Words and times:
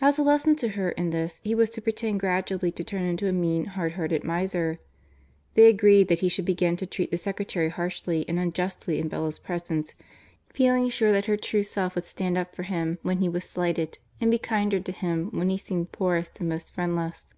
As 0.00 0.20
a 0.20 0.22
lesson 0.22 0.54
to 0.58 0.68
her 0.68 0.90
in 0.92 1.10
this 1.10 1.40
he 1.42 1.52
was 1.52 1.68
to 1.70 1.82
pretend 1.82 2.20
gradually 2.20 2.70
to 2.70 2.84
turn 2.84 3.02
into 3.02 3.26
a 3.26 3.32
mean, 3.32 3.64
hard 3.64 3.94
hearted 3.94 4.22
miser. 4.22 4.78
They 5.54 5.66
agreed 5.66 6.06
that 6.06 6.20
he 6.20 6.28
should 6.28 6.44
begin 6.44 6.76
to 6.76 6.86
treat 6.86 7.10
the 7.10 7.18
secretary 7.18 7.68
harshly 7.68 8.24
and 8.28 8.38
unjustly 8.38 9.00
in 9.00 9.08
Bella's 9.08 9.40
presence, 9.40 9.96
feeling 10.54 10.88
sure 10.90 11.10
that 11.10 11.26
her 11.26 11.36
true 11.36 11.64
self 11.64 11.96
would 11.96 12.04
stand 12.04 12.38
up 12.38 12.54
for 12.54 12.62
him 12.62 12.98
when 13.02 13.18
he 13.18 13.28
was 13.28 13.42
slighted, 13.44 13.98
and 14.20 14.30
be 14.30 14.38
kinder 14.38 14.78
to 14.78 14.92
him 14.92 15.26
when 15.32 15.48
he 15.50 15.58
seemed 15.58 15.90
poorest 15.90 16.38
and 16.38 16.48
most 16.48 16.72
friendless. 16.72 17.34